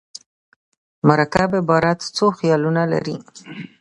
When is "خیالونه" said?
2.37-2.81